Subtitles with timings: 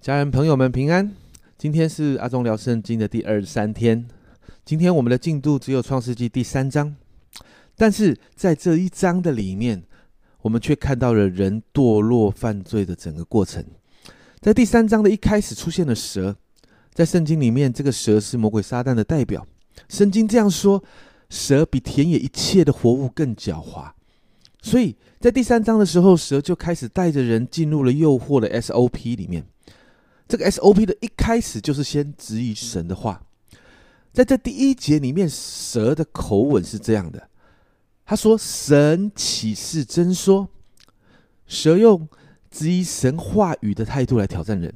[0.00, 1.14] 家人朋友们平安，
[1.58, 4.08] 今天是阿忠聊圣经的第二十三天。
[4.64, 6.96] 今天我们的进度只有创世纪第三章，
[7.76, 9.82] 但是在这一章的里面，
[10.40, 13.62] 我们却看到了人堕落犯罪的整个过程。
[14.40, 16.34] 在第三章的一开始出现了蛇，
[16.94, 19.46] 在圣经里面，这个蛇是魔鬼撒旦的代表。
[19.90, 20.82] 圣经这样说：
[21.28, 23.90] 蛇比田野一切的活物更狡猾。
[24.62, 29.44] 所以在第三章的时候，蛇就开始带着人进入了诱惑的 SOP 里面。
[30.30, 33.20] 这个 SOP 的一开始就是先质疑神的话。
[34.12, 37.28] 在这第一节里面，蛇的口吻是这样的：
[38.06, 40.48] 他说：“神启示真说。”
[41.48, 42.08] 蛇用
[42.48, 44.72] 质疑神话语的态度来挑战人。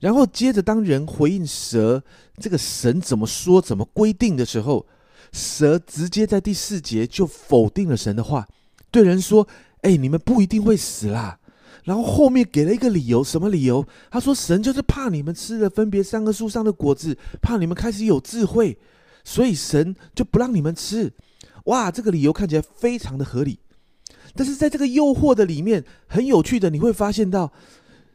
[0.00, 2.04] 然后接着，当人回应蛇
[2.36, 4.86] 这个神怎么说、怎么规定的时候，
[5.32, 8.46] 蛇直接在第四节就否定了神的话。
[8.90, 9.48] 对人说
[9.80, 11.37] ：“哎，你们不一定会死啦。”
[11.88, 13.82] 然后后面给了一个理由，什么理由？
[14.10, 18.76] 他说：“神就是怕你们吃了分别三个树上的果子，怕你们开始有智慧，
[19.24, 21.10] 所以神就不让你们吃。”
[21.64, 23.60] 哇，这个理由看起来非常的合理。
[24.34, 27.50] 但是在这个诱惑的里面，很有趣的，你会发现到，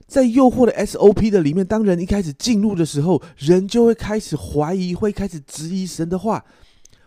[0.06, 6.46] 在诱惑的 SOP 的里面，当人一开始进入的时候，人就会开始怀疑，会开始质疑神的话。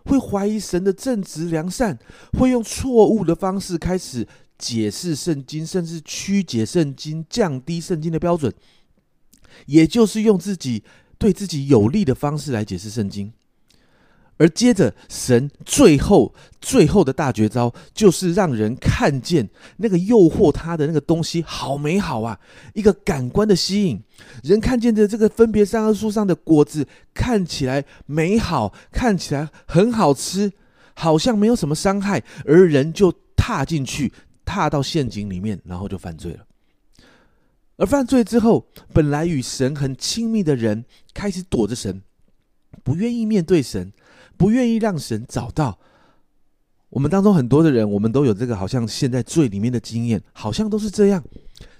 [0.05, 1.97] 会怀疑神的正直良善，
[2.39, 4.27] 会用错误的方式开始
[4.59, 8.53] 解释圣经，甚至曲解圣经，降低圣经的标准，
[9.67, 10.83] 也就是用自己
[11.19, 13.33] 对自己有利的方式来解释圣经。
[14.39, 22.39] 而接着，神最后最后的大绝招，就是让人看见那个诱惑他的那个东西好美好啊！
[22.75, 24.03] 一个感官的吸引，
[24.43, 30.53] 人看见的这个分别三棵树上的果子看起来美好，看起来很好吃，
[30.93, 34.12] 好像没有什么伤害，而人就踏进去，
[34.47, 36.47] 踏到陷阱里面，然后就犯罪了。
[37.77, 42.01] 而犯罪之后，本来与神很亲密的人，开始躲着神，
[42.83, 43.93] 不愿意面对神。
[44.39, 45.79] 不愿意让神找到
[46.91, 51.25] 我们当中很多的人，我们都有这个好像陷在罪里面的经验，好像都是这样。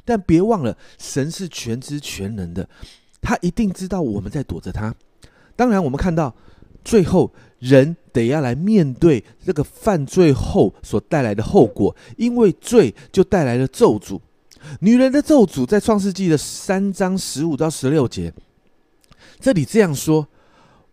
[0.07, 2.67] 但别忘了，神是全知全能的，
[3.21, 4.95] 他一定知道我们在躲着他。
[5.55, 6.35] 当然，我们看到
[6.83, 14.21] 最后人得要来面对这个犯罪后所带来的后果，因为罪就带来了咒诅。
[14.81, 18.33] 女人的咒诅在创世纪的三章十五到十六节，
[19.41, 20.29] 这里这样说。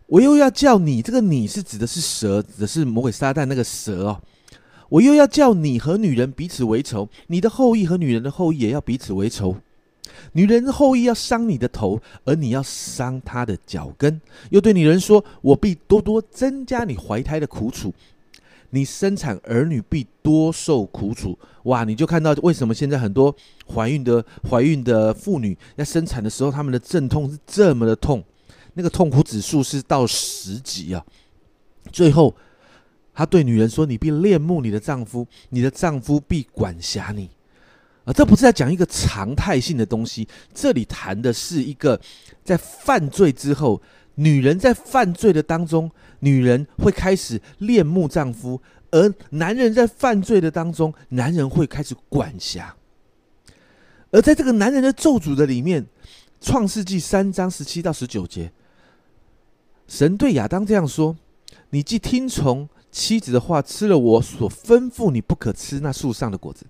[0.06, 4.20] 我又要叫你，这个你是指的是蛇，指的是魔鬼撒旦那个蛇哦。
[4.90, 9.56] 我又要叫你和女人彼此为仇，你的后裔和女人的后裔也要彼此为仇。
[10.32, 14.20] 女人后裔要伤你的头，而你要伤她的脚跟。
[14.50, 17.92] 又对女人说：“我必多多增加你怀胎的苦楚，
[18.70, 21.84] 你生产儿女必多受苦楚。”哇！
[21.84, 23.34] 你就看到为什么现在很多
[23.74, 28.22] 怀孕的怀孕的妇女在生产的时候，她们的阵痛是这么的痛。
[28.74, 31.04] 那个痛苦指数是到十级啊！
[31.92, 32.34] 最后，
[33.14, 37.30] 他对女人说：“你必恋慕你的丈夫，你的丈夫必管辖你。”
[38.04, 42.00] 啊，这不是在讲一个常态性的东西，这里谈的是一个
[42.44, 43.80] 在犯罪之后，
[44.16, 48.60] 女人在犯罪的当中，女人会开始恋慕丈夫，
[48.90, 52.76] 而男人在犯罪的当中，男人会开始管辖。
[54.10, 55.82] 而在这个男人的咒诅的里面，
[56.40, 58.52] 《创世纪》三章十七到十九节。
[59.88, 61.16] 神对亚当这样说
[61.70, 66.64] ：“你既听从妻子的话，吃了我所吩咐你不可吃那树上的果子，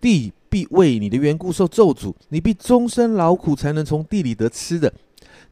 [0.00, 4.92] 地必为你的缘故受咒诅，你必终身劳苦才能从地里得吃的。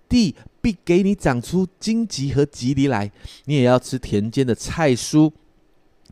[0.08, 3.10] 地必给你长出荆棘和棘藜来，
[3.44, 5.32] 你也要吃田间的菜蔬。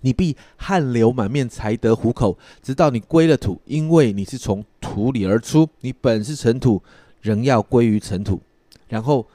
[0.00, 6.82] 你必汗流满面才得糊口，直到你归了土，因为你是从土里而出，你本是尘土，
[7.20, 8.40] 仍要归于尘土。”
[8.88, 9.26] 然后。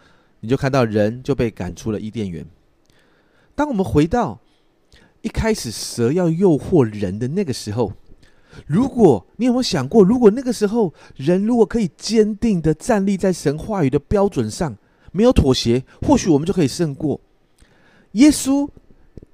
[0.41, 2.45] 你就看到人就被赶出了伊甸园。
[3.55, 4.39] 当我们回到
[5.21, 7.91] 一开始蛇要诱惑人的那个时候，
[8.65, 14.75] 如果你有没有想过，如果那个时候人如果可以坚定的站立在神话语的标准上，
[15.11, 17.19] 没有妥协，或许我们就可以胜过
[18.13, 18.69] 耶稣。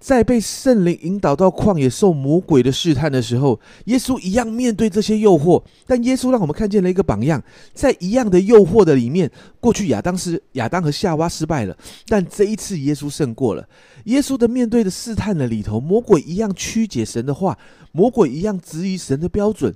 [0.06, 7.42] 在被圣灵引导到旷野受魔鬼的试探的时候，耶稣一样面对这些诱惑，但耶稣让我们看见了一个榜样，
[7.74, 11.76] 在一样的诱惑的里面，过去亚当是亚当和夏娃失败了，
[12.08, 13.68] 但这一次耶稣胜过了。
[14.04, 17.58] 耶稣的面对的试探的里头，魔鬼一样曲解神的话，
[17.92, 19.74] 魔鬼一样质疑神的标准。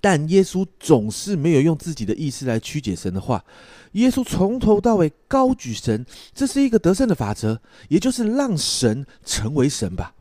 [0.00, 3.44] 但耶稣总是没有用自己的意思来曲解神的话。
[3.92, 10.14] 耶稣从头到尾高举神，这是一个得胜的法则，也就是让神成为神吧。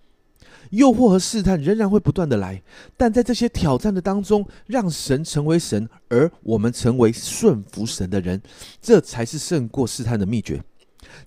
[0.71, 2.62] 诱惑和试探仍然会不断的来，
[2.95, 8.42] 但在这些挑战的当中，让神成为神，而我们成为顺服神的人，
[8.81, 10.63] 这才是胜过试探的秘诀。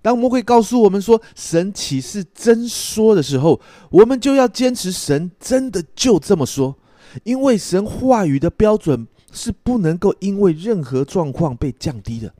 [0.01, 3.61] 当魔鬼告诉我们说神岂是真说的时候，
[3.91, 6.77] 我们就要坚持神真的就这么说，
[7.25, 12.33] 因为神话语的标准是不能够因为任何状况被降低的。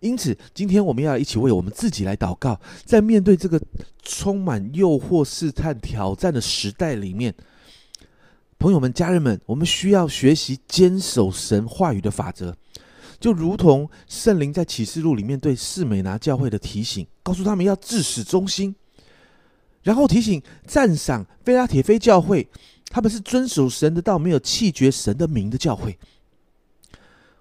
[0.00, 3.60] 因此，今天我们要一起为我们自己来祷告，在面对这个
[4.02, 7.34] 充满诱惑、试探、挑战的时代里面，
[8.58, 12.56] 朋友们、家人们，我们需要学习坚守神话语的法则。
[13.18, 18.74] 就如同圣灵在启示录里面对士美拿教会的提醒，告诉他们要至始忠心，
[19.82, 22.48] 然后提醒赞赏菲拉铁菲教会，
[22.90, 25.96] 他们是遵守神的道，没有弃绝神的名的教会。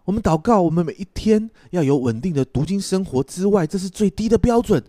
[0.05, 4.83] 我们祷告，我们每一天要有稳定的读经生活之外，这是最低的标准。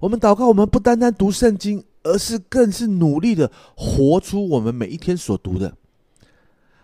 [0.00, 5.76] 我们祷告，我们不单单读圣经，而是更是努力的活出我们每一天所读的。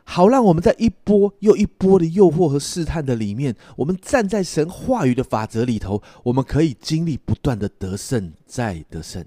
[0.04, 9.24] 好，让我们在一波又一波的诱惑和试探的里面，我们站在神话语的法则里头，我们可以经历不断的得胜再得胜。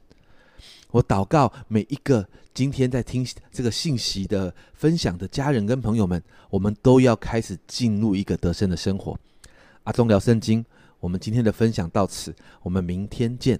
[0.91, 6.19] 我祷告每一个今天在听这个信息的分享的家人跟朋友们，
[6.49, 9.15] 我们都要开始进入一个得胜的生活。
[9.83, 10.65] 阿忠聊圣经，
[10.99, 13.59] 我们今天的分享到此，我们明天见。